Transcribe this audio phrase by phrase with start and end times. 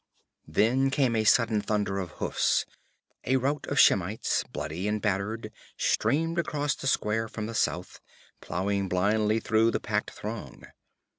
[0.47, 2.65] There came a sudden thunder of hoofs;
[3.23, 7.99] a rout of Shemites, bloody and battered, streamed across the square from the south,
[8.41, 10.63] plowing blindly through the packed throng.